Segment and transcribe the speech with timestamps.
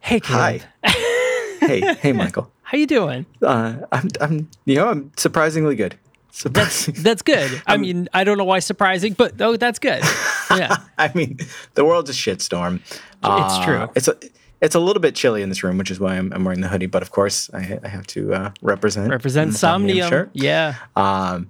[0.00, 0.62] Hey, Caleb.
[0.84, 1.66] Hi.
[1.66, 2.50] hey, hey, Michael.
[2.62, 3.26] How you doing?
[3.42, 5.96] Uh, I'm, I'm, you know, I'm surprisingly good.
[6.30, 6.94] Surprising.
[6.98, 7.60] That's good.
[7.66, 10.02] I mean, I don't know why surprising, but oh, that's good.
[10.56, 10.78] Yeah.
[10.98, 11.38] I mean,
[11.74, 12.80] the world's a shitstorm.
[12.80, 13.88] It's Uh, true.
[13.94, 14.16] It's a,
[14.60, 16.66] it's a little bit chilly in this room, which is why I'm, I'm wearing the
[16.66, 16.86] hoodie.
[16.86, 20.08] But of course, I, I have to uh, represent Represent Somnium.
[20.08, 20.30] shirt.
[20.32, 20.74] Yeah.
[20.96, 21.48] Um,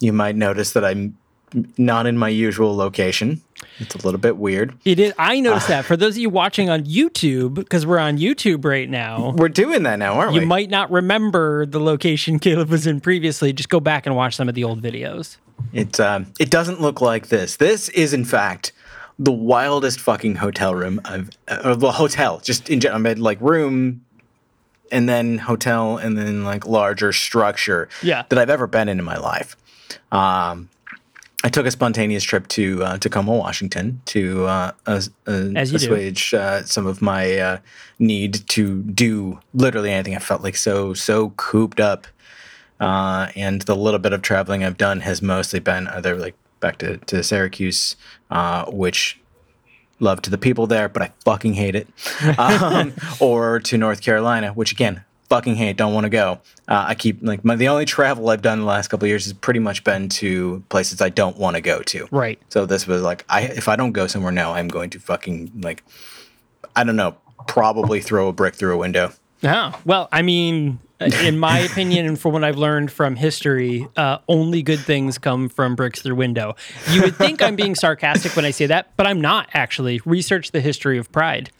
[0.00, 1.16] you might notice that I'm
[1.78, 3.40] not in my usual location.
[3.78, 4.74] It's a little bit weird.
[4.84, 5.14] It is.
[5.18, 5.84] I noticed that.
[5.86, 9.84] For those of you watching on YouTube, because we're on YouTube right now, We're doing
[9.84, 10.44] that now, aren't you we?
[10.44, 13.52] You might not remember the location Caleb was in previously.
[13.52, 15.36] Just go back and watch some of the old videos.
[15.72, 17.56] It um, it doesn't look like this.
[17.56, 18.72] This is in fact
[19.18, 22.98] the wildest fucking hotel room I've uh, well hotel just in general.
[23.06, 24.04] I mean, like room
[24.92, 28.24] and then hotel and then like larger structure Yeah.
[28.28, 29.56] that I've ever been in in my life.
[30.10, 30.68] Um,
[31.42, 35.84] I took a spontaneous trip to uh, Tacoma, Washington, to uh, uh, As you do.
[35.86, 37.58] assuage uh, some of my uh,
[37.98, 40.14] need to do literally anything.
[40.14, 42.06] I felt like so so cooped up,
[42.78, 46.76] uh, and the little bit of traveling I've done has mostly been either like back
[46.78, 47.96] to to Syracuse,
[48.30, 49.18] uh, which
[49.98, 51.88] love to the people there, but I fucking hate it.
[52.38, 56.40] Um, or to North Carolina, which again, fucking hate, don't want to go.
[56.68, 59.24] Uh, I keep like my, the only travel I've done the last couple of years
[59.24, 62.08] has pretty much been to places I don't want to go to.
[62.10, 62.38] Right.
[62.50, 65.52] So this was like, I if I don't go somewhere now, I'm going to fucking
[65.62, 65.84] like,
[66.76, 69.12] I don't know, probably throw a brick through a window.
[69.42, 74.18] Oh, well, I mean, in my opinion, and from what I've learned from history, uh,
[74.28, 76.56] only good things come from bricks through window.
[76.90, 80.00] You would think I'm being sarcastic when I say that, but I'm not actually.
[80.04, 81.50] Research the history of pride.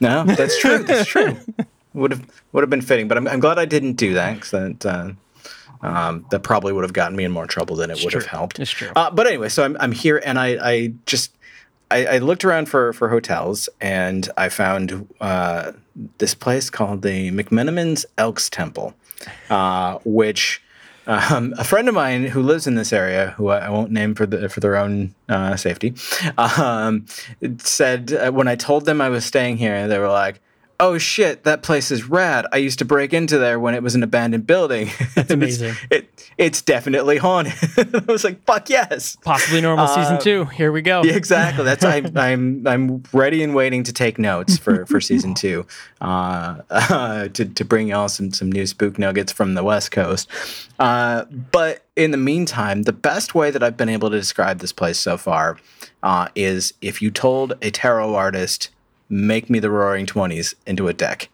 [0.00, 0.78] No, that's true.
[0.78, 1.36] That's true.
[1.92, 4.50] Would have would have been fitting, but I'm, I'm glad I didn't do that because
[4.50, 5.12] that uh,
[5.82, 8.58] um, that probably would have gotten me in more trouble than it would have helped.
[8.58, 8.90] It's true.
[8.94, 11.32] Uh, but anyway, so I'm I'm here and I I just
[11.90, 15.72] I, I looked around for for hotels and I found uh,
[16.18, 18.94] this place called the McMenamins Elks Temple,
[19.48, 20.62] uh, which.
[21.06, 24.14] Um, a friend of mine who lives in this area, who I, I won't name
[24.14, 25.94] for the for their own uh, safety,
[26.38, 27.06] um,
[27.58, 30.40] said uh, when I told them I was staying here, they were like,
[30.80, 32.46] "Oh shit, that place is rad!
[32.52, 34.90] I used to break into there when it was an abandoned building.
[35.14, 35.74] That's amazing.
[35.90, 36.08] it,
[36.38, 37.54] it's definitely haunted."
[38.08, 40.46] I was like, "Fuck yes!" Possibly normal season two.
[40.46, 41.02] Here we go.
[41.02, 41.64] Exactly.
[41.64, 45.66] That's I'm I'm I'm ready and waiting to take notes for for season two,
[46.00, 50.28] uh, uh, to to bring y'all some some new spook nuggets from the West Coast.
[50.78, 54.72] Uh, but in the meantime, the best way that I've been able to describe this
[54.72, 55.58] place so far
[56.02, 58.70] uh, is if you told a tarot artist,
[59.10, 61.28] "Make me the Roaring Twenties" into a deck.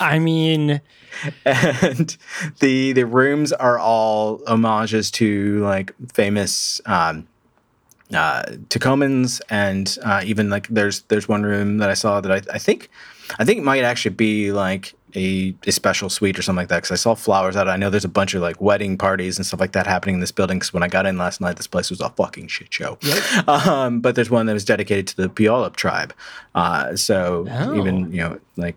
[0.00, 0.80] I mean,
[1.44, 2.16] and
[2.60, 7.28] the the rooms are all homages to like famous um,
[8.12, 12.54] uh, Tacomans, and uh, even like there's there's one room that I saw that I,
[12.54, 12.90] I think
[13.38, 16.78] I think it might actually be like a, a special suite or something like that
[16.78, 17.68] because I saw flowers out.
[17.68, 20.20] I know there's a bunch of like wedding parties and stuff like that happening in
[20.20, 20.58] this building.
[20.58, 22.98] Because when I got in last night, this place was a fucking shit show.
[23.46, 26.12] Um, but there's one that was dedicated to the Puyallup tribe.
[26.54, 27.74] Uh, so Oh.
[27.76, 28.76] even you know like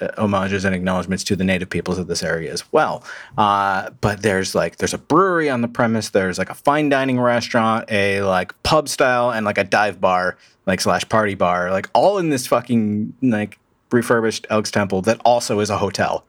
[0.00, 3.02] uh, homages and acknowledgments to the native peoples of this area as well.
[3.38, 6.10] Uh, but there's like there's a brewery on the premise.
[6.10, 10.36] There's like a fine dining restaurant, a like pub style, and like a dive bar,
[10.66, 13.58] like slash party bar, like all in this fucking like
[13.92, 16.24] refurbished Elks Temple that also is a hotel.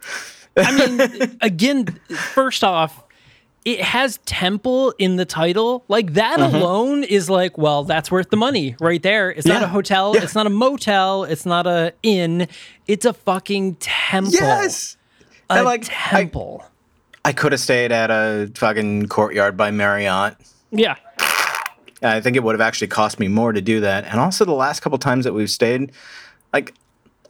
[0.58, 3.04] I mean, again, first off,
[3.66, 5.86] it has temple in the title.
[5.88, 6.56] Like that mm-hmm.
[6.56, 9.32] alone is like, well, that's worth the money right there.
[9.32, 10.14] It's not a hotel.
[10.16, 10.24] Yeah.
[10.24, 11.24] It's not a motel.
[11.24, 12.48] It's not a inn.
[12.88, 14.34] It's a fucking temple.
[14.34, 14.98] Yes.
[15.50, 16.66] a And, like, I- temple.
[17.26, 20.36] I could have stayed at a fucking courtyard by Marriott.
[20.72, 20.96] yeah.
[22.02, 24.04] I think it would have actually cost me more to do that.
[24.04, 25.94] And also, the last couple times that we've stayed,
[26.52, 26.74] like,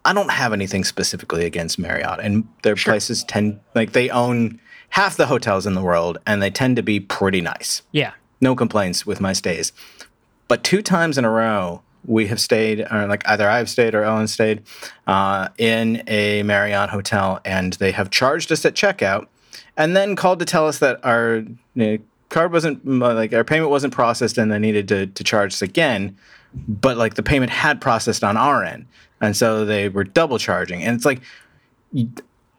[0.06, 4.60] I don't have anything specifically against Marriott, and their places tend like they own
[4.90, 7.82] half the hotels in the world, and they tend to be pretty nice.
[7.92, 8.12] Yeah.
[8.42, 9.72] No complaints with my stays.
[10.48, 14.04] But two times in a row, we have stayed, or like either I've stayed or
[14.04, 14.64] Ellen stayed,
[15.08, 19.28] uh, in a Marriott hotel, and they have charged us at checkout,
[19.78, 21.44] and then called to tell us that our
[21.80, 21.98] uh,
[22.30, 26.18] card wasn't like our payment wasn't processed, and they needed to to charge us again.
[26.68, 28.86] But like the payment had processed on our end,
[29.22, 31.22] and so they were double charging, and it's like.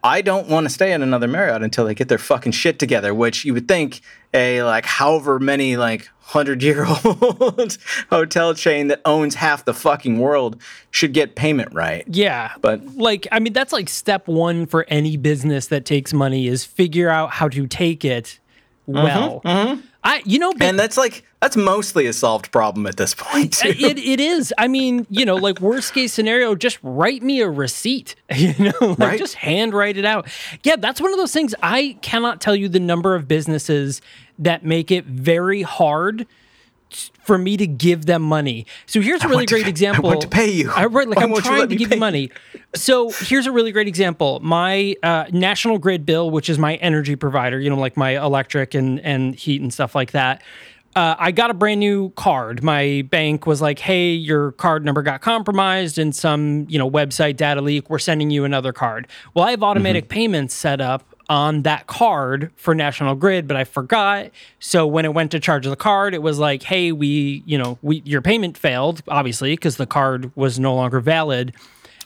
[0.05, 3.15] I don't want to stay at another Marriott until they get their fucking shit together,
[3.15, 4.03] which you would think
[4.35, 7.79] a like however many like hundred year old
[8.11, 10.61] hotel chain that owns half the fucking world
[10.91, 12.05] should get payment right.
[12.07, 12.53] Yeah.
[12.61, 16.65] But like I mean that's like step 1 for any business that takes money is
[16.65, 18.41] figure out how to take it
[18.89, 19.43] mm-hmm, well.
[19.45, 19.81] Mm-hmm.
[20.07, 23.55] I you know and that's like that's mostly a solved problem at this point.
[23.55, 23.69] too.
[23.69, 24.53] it, it is.
[24.57, 28.15] I mean, you know, like worst case scenario, just write me a receipt.
[28.35, 29.19] You know, like Right.
[29.19, 30.27] just hand write it out.
[30.63, 31.55] Yeah, that's one of those things.
[31.63, 34.01] I cannot tell you the number of businesses
[34.39, 36.27] that make it very hard
[37.25, 38.67] for me to give them money.
[38.87, 40.05] So here's a really want to great pay- I example.
[40.11, 40.71] want to pay you.
[40.71, 42.31] I right, like Why I'm trying to give you money.
[42.75, 44.41] So here's a really great example.
[44.41, 48.75] My uh, National Grid bill, which is my energy provider, you know, like my electric
[48.75, 50.43] and and heat and stuff like that.
[50.97, 52.63] Uh, I got a brand new card.
[52.63, 57.37] My bank was like, "Hey, your card number got compromised in some, you know, website
[57.37, 57.91] data leak.
[57.91, 62.51] We're sending you another card." Well, I have automatic payments set up on that card
[62.57, 64.31] for National Grid, but I forgot.
[64.61, 67.79] So when it went to charge the card, it was like, "Hey, we, you know,
[67.83, 71.55] we your payment failed, obviously, because the card was no longer valid."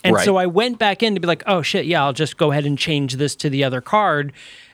[0.03, 0.23] And Right.
[0.23, 2.65] so I went back in to be like, "Oh shit, yeah, I'll just go ahead
[2.65, 4.31] and change this to the other card."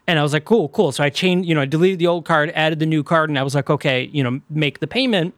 [0.08, 2.26] And I was like, "Cool, cool." So I changed, you know, I deleted the old
[2.26, 5.34] card, added the new card, and I was like, "Okay, you know, make the payment."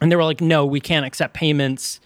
[0.00, 1.98] And they were like, "No, we can't accept payments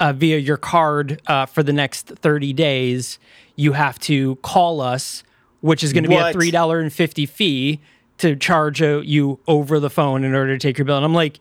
[0.00, 3.18] uh, via your card uh, for the next 30 days.
[3.54, 5.22] You have to call us,
[5.64, 7.80] which is going to be a three dollar and fifty fee
[8.18, 11.40] to charge you over the phone in order to take your bill." And I'm like,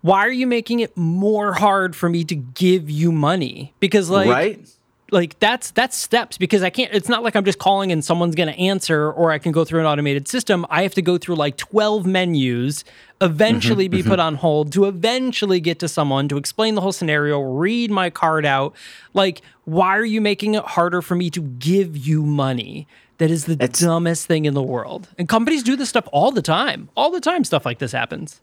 [0.00, 4.28] "Why are you making it more hard for me to give you money?" Because like,
[4.28, 4.66] right?
[5.10, 8.34] like that's that's steps because I can't it's not like I'm just calling and someone's
[8.34, 10.66] going to answer or I can go through an automated system.
[10.70, 12.84] I have to go through like 12 menus,
[13.20, 13.90] eventually mm-hmm.
[13.90, 14.10] be mm-hmm.
[14.10, 18.10] put on hold to eventually get to someone to explain the whole scenario, read my
[18.10, 18.74] card out.
[19.14, 22.86] Like why are you making it harder for me to give you money?
[23.18, 25.08] That is the It's- dumbest thing in the world.
[25.18, 26.88] And companies do this stuff all the time.
[26.96, 28.40] All the time stuff like this happens.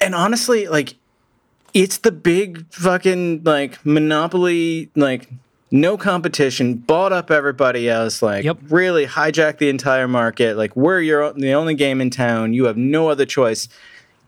[0.00, 0.94] And honestly, like
[1.74, 5.28] it's the big fucking like monopoly like
[5.70, 8.58] no competition bought up everybody else like Yep.
[8.70, 12.78] really hijacked the entire market like we're your the only game in town you have
[12.78, 13.68] no other choice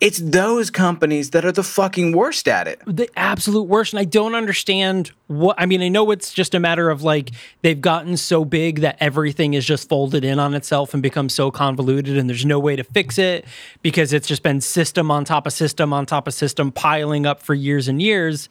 [0.00, 3.92] it's those companies that are the fucking worst at it the absolute worst.
[3.92, 5.82] And I don't understand what I mean.
[5.82, 7.30] I know it's just a matter of like
[7.62, 11.50] they've gotten so big that everything is just folded in on itself and becomes so
[11.50, 13.44] convoluted, and there's no way to fix it
[13.82, 17.42] because it's just been system on top of system on top of system piling up
[17.42, 18.48] for years and years.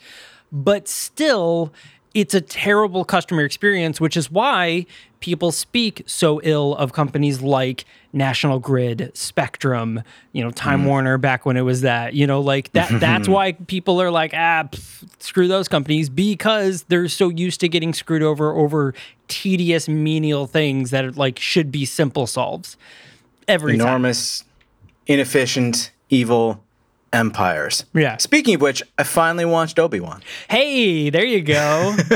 [0.52, 1.74] But still,
[2.14, 4.86] it's a terrible customer experience, which is why
[5.20, 10.02] people speak so ill of companies like National Grid, Spectrum,
[10.32, 13.52] you know, Time Warner back when it was that, you know, like that that's why
[13.52, 18.24] people are like, ah, pff, screw those companies because they're so used to getting screwed
[18.24, 18.94] over over
[19.28, 22.78] tedious menial things that like should be simple solves.
[23.48, 23.88] Every time.
[23.88, 24.44] enormous
[25.08, 26.64] inefficient evil
[27.14, 28.18] empires Yeah.
[28.18, 31.96] speaking of which i finally watched obi-wan Hey, there you go.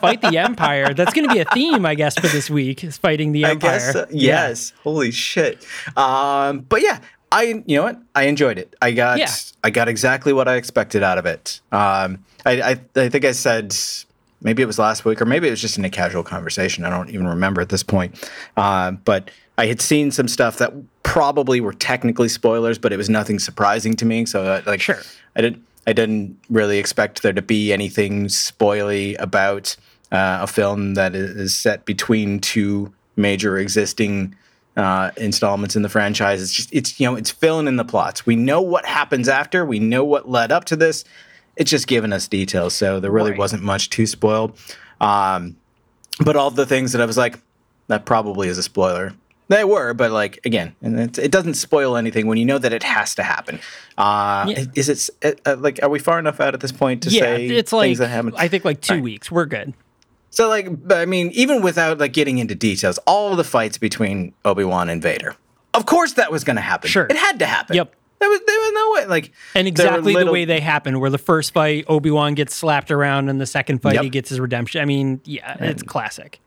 [0.00, 0.94] Fight the Empire.
[0.94, 2.82] That's going to be a theme, I guess, for this week.
[2.84, 3.70] Is fighting the I Empire.
[3.78, 4.06] guess so.
[4.10, 4.72] yes.
[4.82, 5.64] Holy shit.
[5.96, 8.00] Um, but yeah, I you know what?
[8.14, 8.74] I enjoyed it.
[8.80, 9.30] I got Yeah.
[9.62, 11.60] I got exactly what I expected out of it.
[11.72, 13.74] Um, I, I I think I said
[14.42, 16.84] maybe it was last week or maybe it was just in a casual conversation.
[16.84, 18.30] I don't even remember at this point.
[18.56, 20.72] Uh, but I had seen some stuff that
[21.04, 24.26] probably were technically spoilers, but it was nothing surprising to me.
[24.26, 25.00] So uh, like Sure.
[25.36, 29.76] I didn't I didn't really expect there to be anything spoily about
[30.10, 34.34] uh, a film that is set between two major existing
[34.76, 36.42] uh, installments in the franchise.
[36.42, 38.26] It's just it's you know it's filling in the plots.
[38.26, 39.64] We know what happens after.
[39.64, 41.04] We know what led up to this.
[41.56, 42.74] It's just giving us details.
[42.74, 43.38] So there really Right.
[43.38, 44.56] wasn't much to spoil.
[45.00, 45.56] Um,
[46.24, 47.38] but all the things that I was like,
[47.86, 49.12] that probably is a spoiler.
[49.48, 52.72] They were, but like again, and it, it doesn't spoil anything when you know that
[52.72, 53.60] it has to happen.
[53.98, 54.64] Uh, Yeah.
[54.74, 57.46] Is it uh, like are we far enough out at this point to yeah, say
[57.48, 58.32] it's like things that happen?
[58.36, 59.02] I think like two Right.
[59.02, 59.30] weeks.
[59.30, 59.74] We're good.
[60.30, 64.64] So like, I mean, even without like getting into details, all the fights between Obi
[64.64, 65.36] Wan and Vader,
[65.74, 66.88] of course that was going to happen.
[66.90, 67.06] Sure.
[67.08, 67.76] it had to happen.
[67.76, 67.94] Yep.
[68.20, 71.18] There was there was no way like And exactly the way they happen, where the
[71.18, 74.04] first fight Obi Wan gets slapped around, and the second fight Yep.
[74.04, 74.80] he gets his redemption.
[74.80, 76.40] I mean, yeah, it's classic.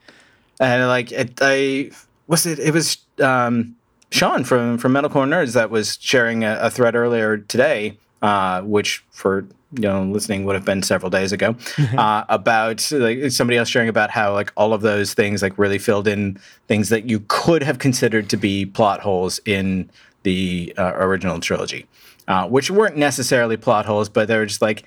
[0.60, 1.92] and like it, I
[2.28, 3.76] was it it was um,
[4.12, 9.04] Sean from from Metalcore Nerds that was sharing a, a thread earlier today, uh, which
[9.12, 11.56] for you know listening would have been several days ago,
[11.98, 15.78] uh, about like somebody else sharing about how like all of those things like really
[15.78, 19.90] filled in things that you could have considered to be plot holes in
[20.24, 21.86] the uh, original trilogy,
[22.28, 24.86] uh, which weren't necessarily plot holes, but they were just like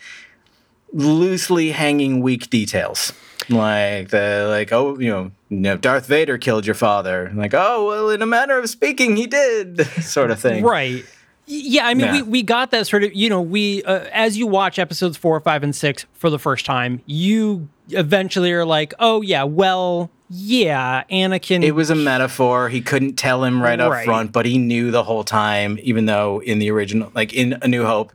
[0.92, 3.12] loosely hanging weak details.
[3.50, 7.86] Like the like oh you know, you know Darth Vader killed your father like oh
[7.86, 11.04] well in a manner of speaking he did sort of thing Right.
[11.52, 12.12] Yeah, I mean, Yeah.
[12.12, 15.40] we, we got that sort of, you know, we, uh, as you watch episodes four,
[15.40, 21.02] five, and six for the first time, you eventually are like, oh, yeah, well, yeah,
[21.10, 21.64] Anakin.
[21.64, 25.02] it was a metaphor he couldn't tell him right up front but he knew the
[25.02, 28.12] whole time even though in the original like in A New Hope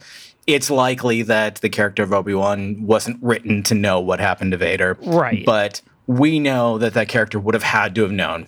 [0.48, 4.98] it's likely that the character of Obi-Wan wasn't written to know what happened to Vader
[5.02, 5.46] Right.
[5.46, 8.48] but we know that that character would have had to have known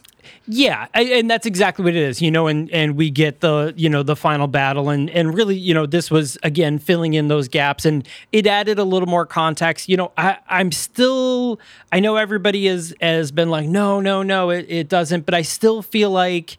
[0.49, 3.89] Yeah, and that's exactly what it is, you know, and and we get the you
[3.89, 7.47] know the final battle, and and really, you know, this was again filling in those
[7.49, 9.89] gaps, and it added a little more context.
[9.89, 11.59] You know, I I'm still
[11.91, 15.41] I know everybody is has been like, no, no, no, it, it doesn't, but I
[15.41, 16.57] still feel like.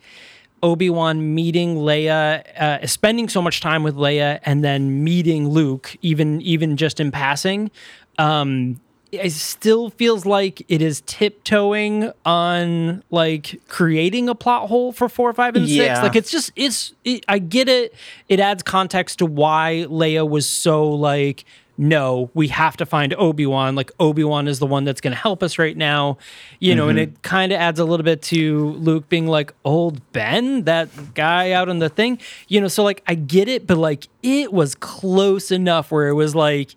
[0.63, 5.97] Obi Wan meeting Leia, uh, spending so much time with Leia, and then meeting Luke,
[6.03, 7.71] even even just in passing,
[8.19, 15.09] um, it still feels like it is tiptoeing on like creating a plot hole for
[15.09, 16.03] four, five, and six.
[16.03, 16.93] Like it's just it's.
[17.05, 17.95] It, I get it.
[18.29, 21.45] It adds context to why Leia was so like.
[21.81, 23.77] No, we have to find Obi Wan.
[23.77, 26.19] Like Obi Wan is the one that's going to help us right now,
[26.59, 26.89] you know.
[26.89, 27.15] And mm-hmm.
[27.15, 31.53] it kind of adds a little bit to Luke being like old Ben, that guy
[31.53, 32.19] out on the thing,
[32.49, 32.67] you know.
[32.67, 36.75] So like I get it, but like it was close enough where it was like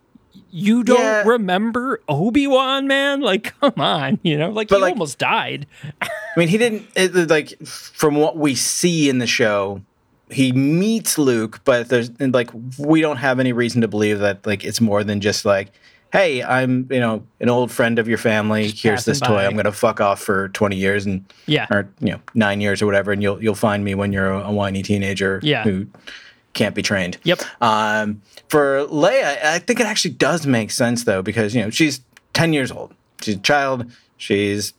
[0.51, 1.24] you don't Yeah.
[1.24, 3.22] remember Obi-Wan, man?
[3.22, 5.65] Like, come on, you know, like But, he like- almost died.
[6.01, 9.81] I mean, he didn't it, like from what we see in the show.
[10.32, 14.46] He meets Luke, but there's and, like we don't have any reason to believe that
[14.46, 15.72] like it's more than just like,
[16.14, 18.70] hey, I'm you know an old friend of your family.
[18.70, 19.46] Here's this passing toy.
[19.46, 21.68] I'm gonna fuck off for 20 years and Yeah.
[21.70, 24.52] or you know nine years or whatever, and you'll you'll find me when you're a,
[24.52, 25.64] whiny teenager Yeah.
[25.64, 25.88] who
[26.54, 27.18] can't be trained.
[27.24, 27.42] Yep.
[27.62, 32.02] Um, for Leia, I think it actually does make sense though, because you know she's
[32.34, 32.94] ten years old.
[33.22, 33.86] She's a child.
[34.18, 34.74] She's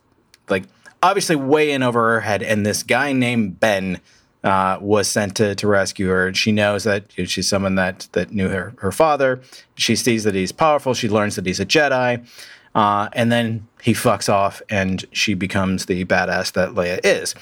[0.48, 0.64] like
[1.02, 4.00] obviously way in over her head, and this guy named Ben
[4.44, 6.26] uh, was sent to, to rescue her.
[6.26, 9.40] And she knows that you know, she's someone that that knew her her father.
[9.74, 10.94] She sees that he's powerful.
[10.94, 12.26] She learns that he's a Jedi,
[12.74, 17.34] uh, and then he fucks off, and she becomes the badass that Leia is.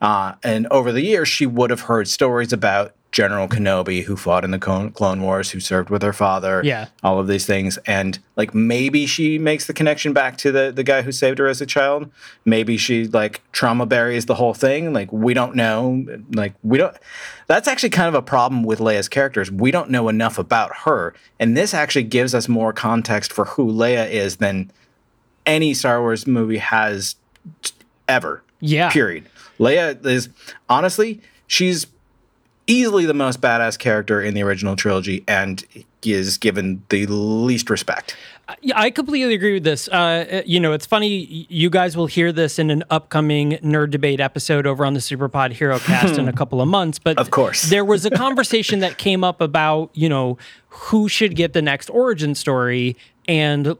[0.00, 4.44] Uh, and over the years, she would have heard stories about General Kenobi, who fought
[4.44, 6.60] in the Clone Wars, who served with her father.
[6.62, 6.88] Yeah.
[7.02, 10.82] all of these things, and like maybe she makes the connection back to the the
[10.82, 12.10] guy who saved her as a child.
[12.44, 14.92] Maybe she like trauma buries the whole thing.
[14.92, 16.04] Like we don't know.
[16.34, 16.94] Like we don't.
[17.46, 19.50] That's actually kind of a problem with Leia's characters.
[19.50, 23.72] We don't know enough about her, and this actually gives us more context for who
[23.72, 24.70] Leia is than
[25.46, 27.16] any Star Wars movie has
[28.06, 28.42] ever.
[28.60, 28.90] Yeah.
[28.90, 29.28] Period.
[29.58, 30.28] Leia is
[30.68, 31.86] honestly, she's
[32.68, 35.64] easily the most badass character in the original trilogy and
[36.04, 38.14] is given the least respect.
[38.62, 39.88] Yeah, I completely agree with this.
[39.88, 41.46] Uh, you know, it's funny.
[41.50, 45.52] You guys will hear this in an upcoming nerd debate episode over on the Superpod
[45.52, 46.98] Hero Cast in a couple of months.
[46.98, 47.68] But Of course.
[47.68, 51.90] there was a conversation that came up about you know who should get the next
[51.90, 52.96] origin story
[53.28, 53.76] and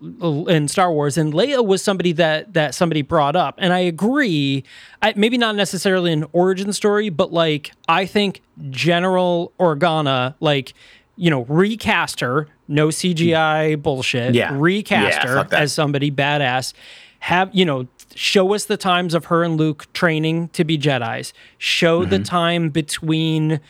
[0.49, 4.63] in Star Wars, and Leia was somebody that that somebody brought up, and I agree.
[5.03, 10.75] I, maybe not necessarily an origin story, but like I think General Organa, like
[11.17, 14.35] you know, recast her, no CGI bullshit.
[14.35, 14.51] Yeah.
[14.55, 16.75] recast Yeah, her as somebody badass.
[17.21, 17.89] Have you know?
[18.15, 21.33] Show us the times of her and Luke training to be Jedi's.
[21.59, 22.11] Show Mm-hmm.
[22.11, 23.61] the time between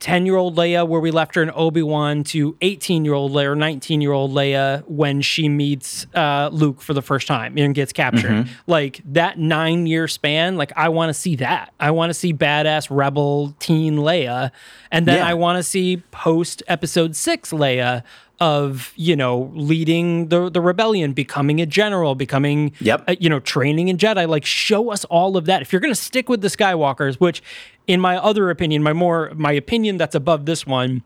[0.00, 3.32] 10 year old Leia, where we left her in Obi Wan, to 18 year old
[3.32, 7.56] Leia or 19 year old Leia when she meets uh, Luke for the first time
[7.56, 8.30] and gets captured.
[8.30, 8.52] Mm-hmm.
[8.66, 11.72] Like that nine year span, like I want to see that.
[11.80, 14.50] I want to see badass rebel teen Leia.
[14.90, 15.28] And then Yeah.
[15.28, 18.02] I want to see post episode six Leia.
[18.38, 23.04] Of you know leading the the rebellion, becoming a general, becoming Yep.
[23.08, 24.28] uh, you know training in Jedi.
[24.28, 25.62] Like show us all of that.
[25.62, 27.42] If you're going to stick with the Skywalkers, which
[27.86, 31.02] in my other opinion, my more my opinion that's above this one,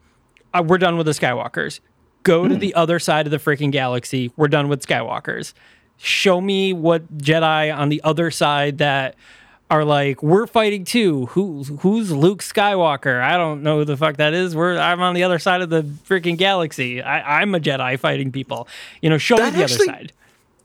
[0.53, 1.81] uh, we're done with the Skywalkers.
[2.23, 4.31] Go to the other side of the freaking galaxy.
[4.37, 5.55] We're done with Skywalkers.
[5.97, 9.15] Show me what Jedi on the other side that
[9.71, 11.27] are like, we're fighting too.
[11.27, 13.23] Who who's Luke Skywalker?
[13.23, 14.55] I don't know who the fuck that is.
[14.57, 17.01] We're I'm on the other side of the freaking galaxy.
[17.01, 18.67] I, I'm a Jedi fighting people.
[19.01, 20.13] You know, show That me the actually- other side.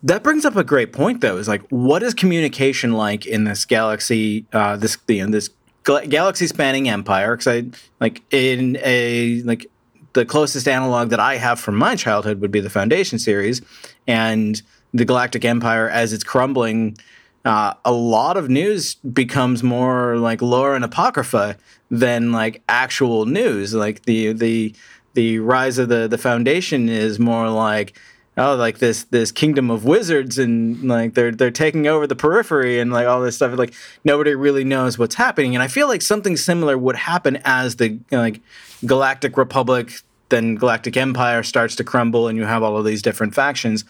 [0.03, 1.37] That brings up a great point, though.
[1.37, 4.45] Is like, what is communication like in this galaxy?
[4.53, 5.49] Uh, this you know, this
[5.83, 7.35] gal- galaxy-spanning empire?
[7.35, 7.69] Because I
[7.99, 9.65] like in a like
[10.13, 13.61] the closest analog that I have from my childhood would be the Foundation series,
[14.05, 14.61] and
[14.93, 16.97] the Galactic Empire as it's crumbling.
[17.45, 21.55] Uh, a lot of news becomes more like lore and apocrypha
[21.91, 23.73] than like actual news.
[23.73, 24.73] Like the the
[25.13, 27.97] the rise of the the Foundation is more like
[28.35, 32.79] oh like this this kingdom of wizards and like they're they're taking over the periphery
[32.79, 33.55] and like all this stuff.
[33.55, 35.55] Like nobody really knows what's happening.
[35.55, 38.41] And i feel like something similar would happen as the like
[38.85, 39.91] galactic republic
[40.29, 43.85] then galactic empire starts to crumble and you have all of these different factions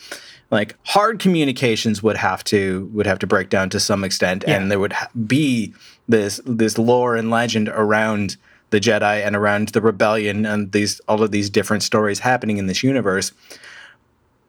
[0.51, 4.71] like hard communications would have to would have to break down to some extent and
[4.71, 5.73] there would ha- be
[6.07, 8.37] this this lore and legend around
[8.69, 12.67] the jedi and around the rebellion and these all of these different stories happening in
[12.67, 13.31] this universe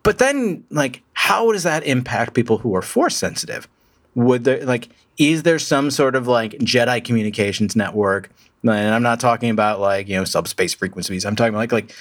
[0.06, 3.66] but then, like, how does that impact people who are force sensitive?
[4.14, 4.88] Would there like
[5.18, 8.30] is there some sort of like Jedi communications network?
[8.62, 11.24] And I'm not talking about like you know subspace frequencies.
[11.24, 11.92] I'm talking about like like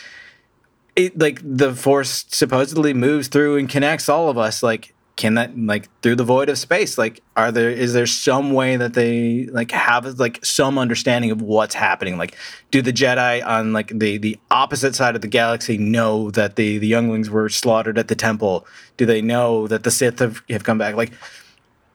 [0.96, 4.64] it like the force supposedly moves through and connects all of us.
[4.64, 6.98] Like can that like through the void of space?
[6.98, 11.42] Like are there is there some way that they like have like some understanding of
[11.42, 12.18] what's happening?
[12.18, 12.36] Like
[12.72, 16.78] do the Jedi on like the the opposite side of the galaxy know that the
[16.78, 18.68] the younglings were slaughtered at the temple?
[18.98, 20.96] Do they know that the Sith have, have come back?
[20.96, 21.12] Like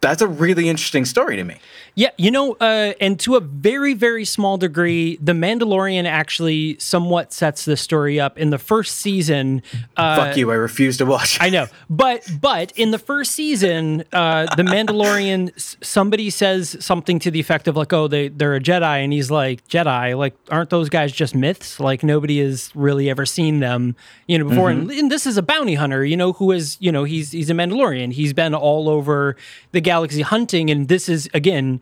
[0.00, 1.56] that's a really interesting story to me.
[1.94, 7.32] Yeah, you know, uh, and to a very, very small degree, The Mandalorian actually somewhat
[7.32, 8.38] sets the story up.
[8.38, 9.62] In the first season,
[9.96, 10.50] uh, Fuck you!
[10.50, 11.38] I refuse to watch.
[11.40, 15.50] I know, but but in the first season, uh, the Mandalorian,
[15.84, 19.30] somebody says something to the effect of like, "Oh, they they're a Jedi," and he's
[19.30, 20.16] like, "Jedi?
[20.16, 21.80] Like, aren't those guys just myths?
[21.80, 23.96] Like, nobody has really ever seen them,
[24.26, 26.92] you know, before." And, and this is a bounty hunter, you know, who is you
[26.92, 28.12] know he's he's a Mandalorian.
[28.12, 29.36] He's been all over
[29.72, 31.80] the galaxy hunting, and this is again.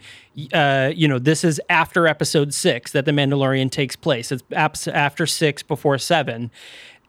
[0.53, 4.31] Uh, you know, this is after episode six that the Mandalorian takes place.
[4.31, 6.51] It's after six, before seven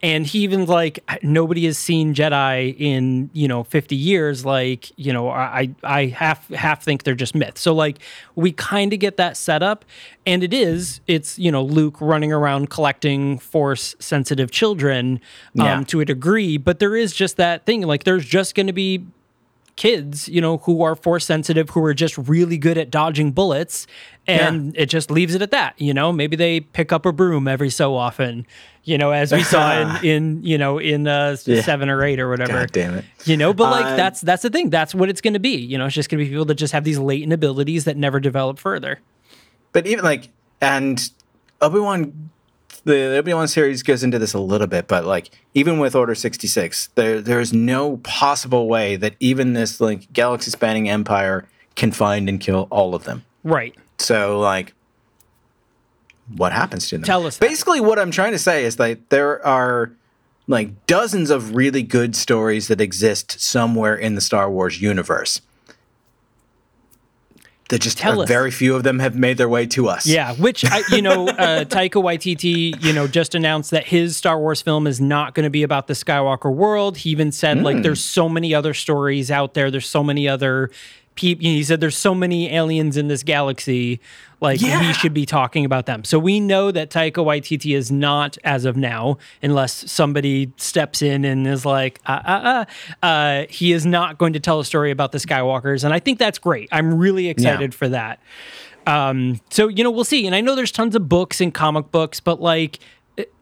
[0.01, 4.45] and he even like nobody has seen Jedi in you know 50 years.
[4.45, 7.61] Like you know, I I half half think they're just myths.
[7.61, 7.99] So like
[8.35, 9.83] we kind of get that setup,
[10.25, 15.19] and it is it's you know Luke running around collecting Force sensitive children
[15.59, 15.83] um, Yeah.
[15.87, 17.81] to a degree, but there is just that thing.
[17.81, 19.05] Like there's just going to be
[19.79, 23.87] kids, you know, who are force sensitive, who are just really good at dodging bullets,
[24.27, 25.73] and it just leaves it at that.
[25.79, 28.45] You know, maybe they pick up a broom every so often,
[28.83, 32.29] you know, as we saw in, in you know in uh, seven or eight or
[32.29, 32.51] whatever.
[32.51, 33.05] God damn it.
[33.23, 34.69] You know, but like Uh, that's that's the thing.
[34.69, 35.55] That's what it's going to be.
[35.55, 37.95] You know, it's just going to be people that just have these latent abilities that
[37.95, 38.99] never develop further.
[39.71, 40.27] But even like,
[40.59, 41.09] and
[41.61, 42.28] Obi Wan,
[42.85, 46.15] the Obi Wan series goes into this a little bit, but like, even with Order
[46.15, 51.47] sixty six, there there is no possible way that even this like galaxy spanning empire
[51.75, 53.23] can find and kill all of them.
[53.43, 53.75] Right.
[53.97, 54.73] So like,
[56.35, 57.03] what happens to them?
[57.03, 57.47] Tell us that.
[57.47, 59.91] Basically, what I'm trying to say is that there are
[60.47, 65.41] like dozens of really good stories that exist somewhere in the Star Wars universe.
[67.69, 68.27] That just Tell us.
[68.27, 70.07] very few of them have made their way to us.
[70.07, 74.39] Yeah, which I, you know, uh, Taika Waititi, you know, just announced that his Star
[74.39, 76.97] Wars film is not going to be about the Skywalker world.
[76.97, 79.69] He even said like, there's so many other stories out there.
[79.69, 80.71] There's so many other
[81.19, 81.43] people.
[81.43, 83.99] He said there's so many aliens in this galaxy.
[84.41, 84.81] Like Yeah.
[84.81, 86.05] he should be talking about them.
[86.05, 91.25] So we know that Taika Waititi is not as of now, unless somebody steps in
[91.25, 92.65] and is like, uh, uh,
[93.03, 95.99] uh, uh, he is not going to tell a story about the Skywalkers, and I
[95.99, 96.69] think that's great.
[96.71, 98.19] I'm really excited for that.
[98.87, 100.25] Um, so you know, we'll see.
[100.25, 102.79] And I know there's tons of books and comic books, but like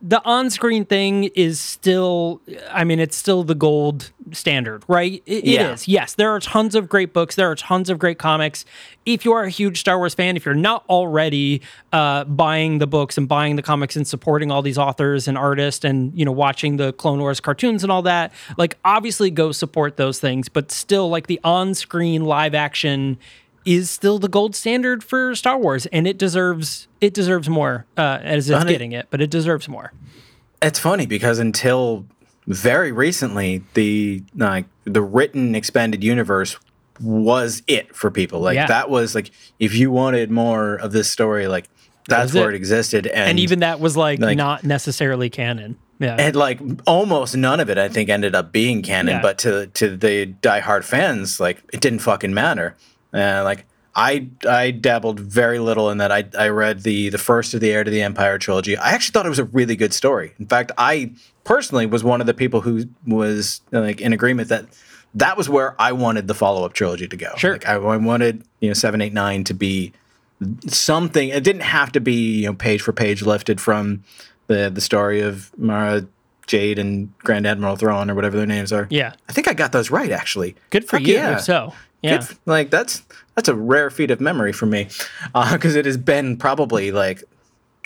[0.02, 5.24] the on-screen thing is still i mean it's still the gold standard right?
[5.26, 5.72] It- it Yeah.
[5.74, 5.88] is.
[5.88, 7.36] Yes there are tons of great books.
[7.36, 8.66] There are tons of great comics.
[9.06, 11.62] If you are a huge star wars fan if you're not already
[11.94, 15.86] uh, buying the books and buying the comics and supporting all these authors and artists
[15.86, 19.96] and you know watching the clone wars cartoons and all that like obviously go support
[19.98, 23.18] those things but still like the on-screen live action
[23.68, 28.20] is still the gold standard for Star Wars, and it deserves it deserves more uh,
[28.24, 29.92] as it's getting it, but it deserves more.
[30.62, 32.06] it's funny because until
[32.48, 36.58] very recently, the like the written expanded universe
[37.02, 38.40] was it for people.
[38.40, 38.68] Like Yeah.
[38.68, 41.66] that was like if you wanted more of this story, like
[42.08, 42.54] that's where it.
[42.54, 43.06] it existed.
[43.06, 45.78] And, and even that was like, like- not necessarily canon.
[46.00, 46.16] Yeah.
[46.18, 49.22] and like almost none of it I think ended up being canon, Yeah.
[49.22, 52.76] but to to the diehard fans, like it didn't fucking matter.
[53.14, 53.66] Uh, like
[53.96, 56.12] I I dabbled very little in that.
[56.12, 58.78] I I read the the first of the Heir to the Empire trilogy.
[58.78, 60.34] I actually thought it was a really good story.
[60.40, 61.12] In fact, I
[61.44, 64.66] personally was one of the people who was like in agreement that
[65.16, 67.34] that was where I wanted the follow up trilogy to go.
[67.38, 67.54] Sure.
[67.54, 69.94] Like I, I wanted you know seven eight nine to be
[70.68, 71.30] something.
[71.30, 74.04] It didn't have to be you know page for page lifted from
[74.48, 76.06] the the story of Mara
[76.46, 78.88] Jade and Grand Admiral Thrawn or whatever their names are.
[78.90, 79.14] yeah.
[79.28, 80.56] I think I got those right actually.
[80.70, 81.16] Good for Fuck you.
[81.16, 81.38] Yeah.
[81.38, 82.16] So, yeah.
[82.16, 83.04] f- like that's
[83.36, 84.88] that's a rare feat of memory for me
[85.52, 87.24] because it has been probably like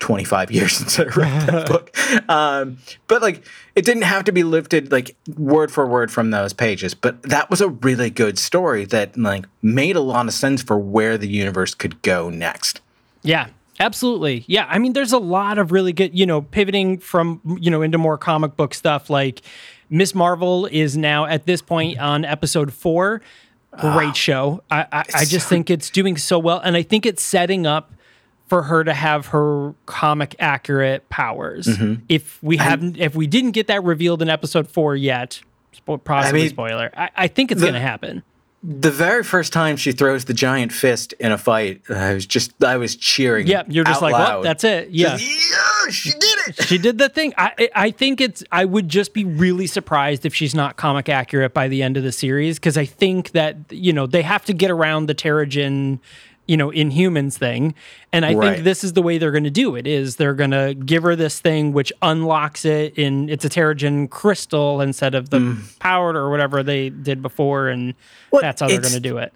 [0.02, 1.96] 25 years since I read that book.
[2.30, 3.46] Um, but like
[3.76, 7.50] it didn't have to be lifted like word for word from those pages, but that
[7.50, 11.28] was a really good story that like made a lot of sense for where the
[11.30, 12.82] universe could go next.
[13.22, 13.48] Yeah,
[13.80, 14.44] absolutely.
[14.48, 17.82] Yeah, I mean, there's a lot of really good, you know, pivoting from, you know,
[17.82, 19.10] into more comic book stuff.
[19.10, 19.42] Like
[19.90, 20.16] Ms.
[20.16, 23.22] Marvel is now at this point on episode four.
[23.80, 24.64] Great show.
[24.70, 26.60] I, I, I just think it's doing so well.
[26.60, 27.94] And I think it's setting up
[28.48, 31.68] for her to have her comic accurate powers.
[31.68, 32.04] Mm-hmm.
[32.10, 35.42] If we haven't, if we didn't get that revealed in episode four yet,
[35.74, 38.24] spo- possibly mean, spoiler, I, I think it's going to happen.
[38.64, 42.64] The very first time she throws the giant fist in a fight, I was just
[42.64, 43.48] I was cheering.
[43.48, 44.44] Yeah, you're just like, loud.
[44.44, 44.90] that's it.
[44.92, 45.18] Yeah.
[45.18, 46.64] yeah, she did it.
[46.68, 47.34] she did the thing.
[47.38, 48.44] I I- I think it's.
[48.52, 52.04] I would just be really surprised if she's not comic accurate by the end of
[52.04, 55.98] the series because I think that you know they have to get around the Terrigen,
[56.52, 57.74] you know, Inhumans thing,
[58.12, 58.54] and I Right.
[58.56, 59.88] think this is the way they're going to do it.
[59.88, 64.10] Is they're going to give her this thing which unlocks it in it's a Terrigen
[64.10, 65.80] crystal instead of the Mm.
[65.80, 67.94] powder or whatever they did before, and
[68.32, 69.32] Well, that's how they're going to do it.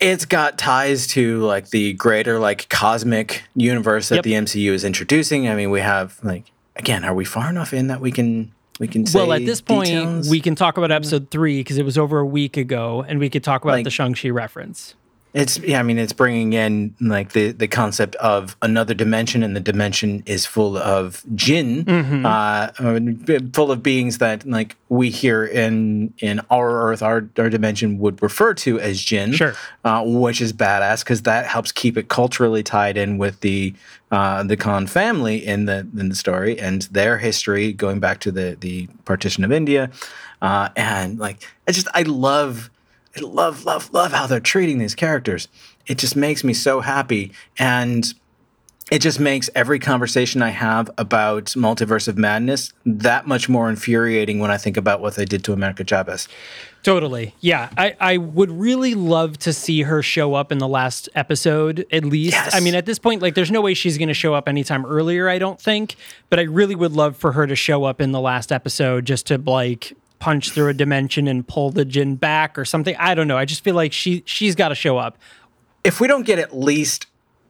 [0.00, 4.24] It's got ties to like the greater like cosmic universe that Yep.
[4.24, 5.48] the MCU is introducing.
[5.48, 6.44] I mean, we have like
[6.76, 9.60] again, are we far enough in that we can we can say Well, at this
[9.60, 10.28] point, details?
[10.30, 13.28] we can talk about episode three because it was over a week ago, and we
[13.30, 14.94] could talk about Like- the Shang-Chi reference.
[15.34, 19.56] It's yeah, I mean it's bringing in like the the concept of another dimension, and
[19.56, 22.24] the dimension is full of jinn, Mm-hmm.
[22.24, 27.98] uh, full of beings that like we here in in our Earth, our our dimension
[27.98, 29.54] would refer to as jinn, Sure.
[29.84, 33.74] uh, which is badass because that helps keep it culturally tied in with the
[34.12, 38.30] uh, the Khan family in the in the story and their history going back to
[38.30, 39.90] the the partition of India,
[40.42, 42.70] uh, and like I just I love.
[43.16, 45.48] I love, love, love how they're treating these characters.
[45.86, 47.32] It just makes me so happy.
[47.58, 48.12] And
[48.90, 54.40] it just makes every conversation I have about Multiverse of Madness that much more infuriating
[54.40, 56.28] when I think about what they did to America Chavez.
[56.82, 57.34] Totally.
[57.40, 57.70] Yeah.
[57.78, 62.04] I, I would really love to see her show up in the last episode, at
[62.04, 62.34] least.
[62.34, 62.54] Yes.
[62.54, 64.84] I mean, at this point, like, there's no way she's going to show up anytime
[64.84, 65.96] earlier, I don't think.
[66.28, 69.26] But I really would love for her to show up in the last episode just
[69.28, 72.96] to, like, punch through a dimension and pull the jinn back or something.
[72.98, 73.36] I don't know.
[73.36, 75.18] I just feel like she she's got to show up.
[75.84, 77.04] If we don't get at least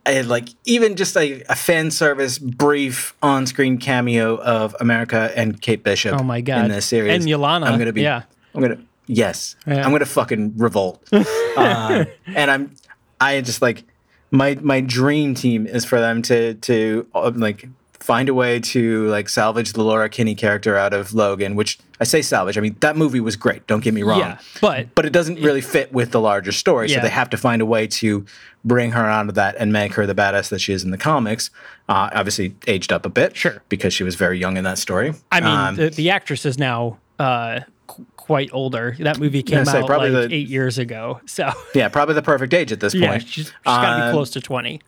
[0.07, 5.85] a, like even just a, a fan service brief on-screen cameo of America and Kate
[5.85, 6.65] Bishop Oh my God.
[6.65, 8.23] in this series And Yolanda, I'm gonna be yeah.
[8.57, 9.85] I'm gonna yes Yeah.
[9.87, 12.75] I'm gonna fucking revolt uh, and I'm
[13.21, 13.85] I just like
[14.33, 17.69] my my dream team is for them to to uh, like
[18.05, 22.05] find a way to like salvage the Laura Kinney character out of Logan which I
[22.05, 25.07] say salvage I mean that movie was great don't get me wrong Yeah, but- but
[25.07, 26.97] it doesn't really fit with the larger story Yeah.
[26.97, 28.27] so they have to find a way to
[28.63, 30.99] bring her out of that and make her the badass that she is in the
[30.99, 31.49] comics
[31.89, 33.63] uh, obviously aged up a bit Sure.
[33.71, 36.59] because she was very young in that story I mean, Um, the, the actress is
[36.59, 38.97] now uh, qu- quite older.
[38.99, 41.21] That movie came say, out probably like the- eight years ago.
[41.27, 44.07] So, yeah probably the perfect age at this yeah, point she's, she's got to be
[44.09, 44.81] Um, close to 20.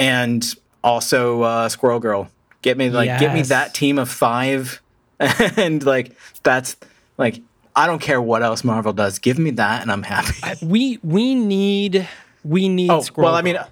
[0.00, 0.44] and
[0.82, 2.28] also uh, Squirrel Girl.
[2.62, 4.82] Get me like get me that team of five,
[5.18, 6.76] and like that's
[7.16, 7.40] like
[7.74, 9.18] I don't care what else Marvel does.
[9.18, 10.64] Give me that, and I'm happy.
[10.64, 12.08] We we need
[12.44, 13.68] we need oh Squirrel well, I mean, Girl.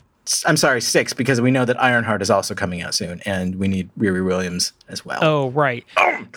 [0.46, 3.66] I'm sorry, six because we know that Ironheart is also coming out soon, and we
[3.68, 5.18] need Riri Williams as well.
[5.22, 5.84] Oh right.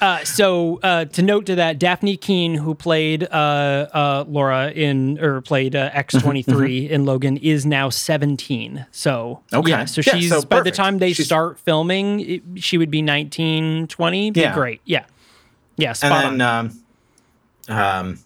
[0.01, 5.19] Uh, so uh, to note to that, Dafne Keen, who played uh, uh, Laura in
[5.19, 8.85] or played uh, X twenty three in Logan, is now seventeen.
[8.91, 9.69] So Okay.
[9.71, 12.91] yeah, so Yeah, she's so by the time they She's- start filming, it, she would
[12.91, 14.31] be 19, 20.
[14.31, 14.53] Be Yeah.
[14.53, 14.81] great.
[14.85, 15.05] Yeah,
[15.77, 16.69] yeah, spot and on.
[17.67, 18.19] then um, um,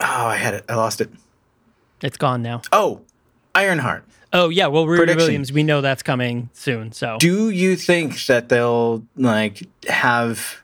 [0.00, 1.10] oh, I had it, I lost it.
[2.02, 2.62] it's gone now.
[2.72, 3.00] Oh,
[3.54, 4.04] Ironheart.
[4.32, 5.26] Oh yeah, well, Rudy Prediction.
[5.26, 6.92] Williams, we know that's coming soon.
[6.92, 10.62] So Do you think that they'll like have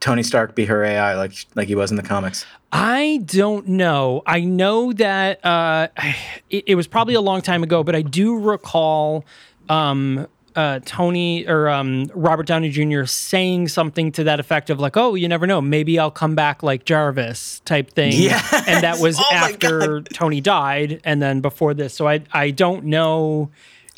[0.00, 2.44] Tony Stark be her AI like like he was in the comics?
[2.72, 4.22] I don't know.
[4.26, 5.88] I know that uh,
[6.50, 9.24] it, it was probably a long time ago, but I do recall
[9.68, 13.04] um, uh, Tony or um, Robert Downey Jr.
[13.04, 15.60] saying something to that effect of like, "Oh, you never know.
[15.60, 18.64] Maybe I'll come back like Jarvis type thing." Yes!
[18.66, 21.94] and that was Oh after Tony died, and then before this.
[21.94, 23.50] So I I don't know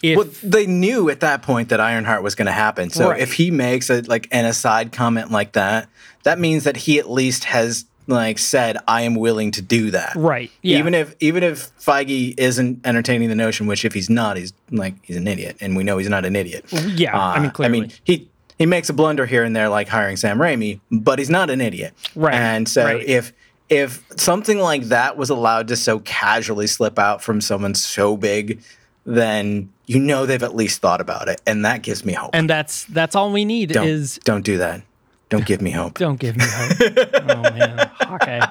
[0.03, 2.91] if Well, they knew at that point that Ironheart was going to happen.
[2.91, 3.21] So Right.
[3.21, 5.89] if he makes a like an aside comment like that,
[6.25, 10.15] that means that he at least has like said, "I am willing to do that."
[10.17, 10.51] right.
[10.63, 10.79] Yeah.
[10.79, 14.95] Even if even if Feige isn't entertaining the notion, which if he's not, he's like
[15.03, 16.65] he's an idiot, and we know he's not an idiot.
[16.73, 17.79] Yeah, I mean, clearly.
[17.79, 21.19] I mean, he he makes a blunder here and there, like hiring Sam Raimi, but
[21.19, 21.93] he's not an idiot.
[22.15, 23.05] Right, And so right.
[23.05, 23.33] if
[23.69, 28.61] if something like that was allowed to so casually slip out from someone so big,
[29.07, 32.31] then you know they've at least thought about it, and that gives me hope.
[32.33, 34.83] and that's that's all we need don't is don't do that.
[35.29, 35.99] Don't give me hope.
[35.99, 36.99] Don't give me hope.
[37.29, 38.47] oh man, Hawkeye.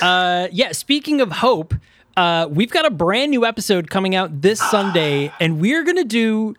[0.00, 0.72] Uh, yeah.
[0.72, 1.74] Speaking of hope,
[2.16, 6.54] uh, we've got a brand new episode coming out this Sunday, and we're gonna do.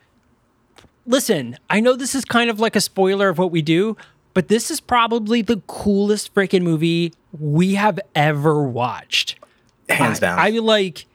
[1.05, 3.97] Listen, I know this is kind of like a spoiler of what we do,
[4.33, 9.37] but this is probably the coolest freaking movie we have ever watched.
[9.89, 10.37] Hands down.
[10.37, 11.05] I like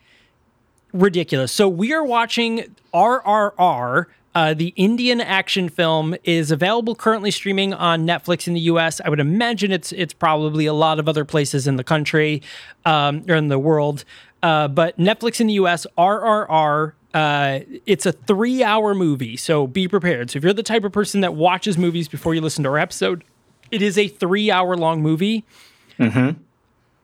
[0.92, 1.52] ridiculous.
[1.52, 4.06] So we are watching RRR.
[4.34, 9.00] Uh, the Indian action film is available currently streaming on Netflix in the U.S.
[9.04, 12.42] I would imagine it's it's probably a lot of other places in the country
[12.84, 14.04] um, or in the world,
[14.42, 15.86] uh, but Netflix in the U.S.
[15.96, 16.92] RRR.
[17.12, 20.32] Uh, it's a three-hour movie, so be prepared.
[20.32, 22.78] So if you're the type of person that watches movies before you listen to our
[22.78, 23.22] episode,
[23.70, 25.44] it is a three-hour-long movie.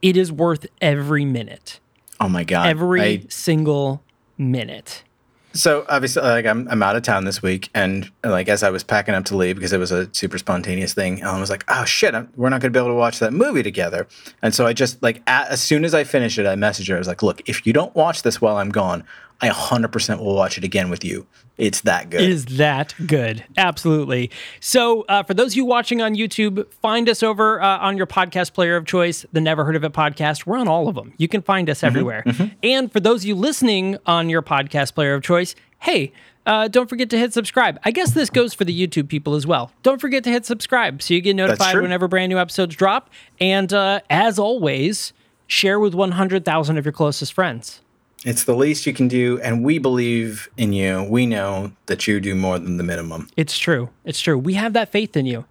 [0.03, 1.79] It is worth every minute
[2.21, 2.69] oh my god.
[2.69, 4.03] every I- single
[4.39, 5.03] minute.
[5.53, 8.85] So obviously, like I'm I'm out of town this week, and like as I was
[8.85, 11.85] packing up to leave because it was a super spontaneous thing, Ellen was like, "Oh
[11.85, 14.07] shit, I'm, we're not going to be able to watch that movie together."
[14.43, 16.95] And so I just like a as soon as I finished it, I messaged her.
[16.95, 19.03] I was like, "Look, if you don't watch this while I'm gone,
[19.43, 21.27] I 100% will watch it again with you.
[21.57, 23.45] It's that good." It is that good.
[23.57, 24.31] Absolutely.
[24.61, 28.07] So, uh, for those of you watching on YouTube, find us over uh, on your
[28.07, 30.47] podcast player of choice, the Never Heard of It podcast.
[30.47, 31.13] We're on all of them.
[31.19, 32.25] You can find us everywhere.
[32.63, 36.13] And for those of you listening on your podcast player of choice, hey,
[36.47, 37.79] uh, don't forget to hit subscribe.
[37.85, 39.71] I guess this goes for the YouTube people as well.
[39.83, 43.11] Don't forget to hit subscribe so you get notified whenever brand new episodes drop.
[43.39, 45.13] And uh, as always,
[45.47, 47.83] share with 100,000 of your closest friends.
[48.25, 51.05] It's the least you can do, and we believe in you.
[51.05, 53.31] We know that you do more than the minimum.
[53.35, 53.89] It's true.
[54.05, 54.37] It's true.
[54.37, 55.47] We have that faith in you.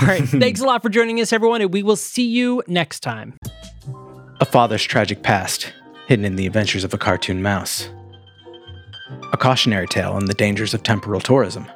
[0.00, 0.22] All right.
[0.26, 3.34] Thanks a lot for joining us, everyone, and we will see you next time.
[4.40, 5.72] A father's tragic past,
[6.06, 7.90] hidden in the adventures of a cartoon mouse.
[9.32, 11.70] A cautionary tale on the dangers of temporal tourism.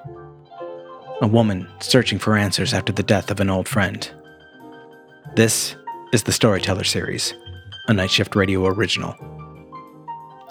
[1.21, 4.11] A woman searching for answers after the death of an old friend.
[5.37, 5.77] This
[6.15, 7.35] is the Storyteller series,
[7.89, 9.15] a Night Shift Radio original.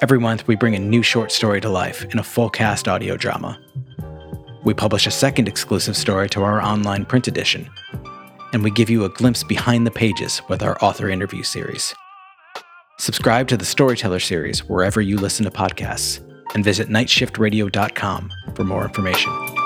[0.02, 3.18] Every month, we bring a new short story to life in a full cast audio
[3.18, 3.60] drama.
[4.64, 7.70] We publish a second exclusive story to our online print edition,
[8.54, 11.94] and we give you a glimpse behind the pages with our author interview series.
[12.98, 16.22] Subscribe to the Storyteller series wherever you listen to podcasts
[16.54, 19.59] and visit nightshiftradio.com for more information.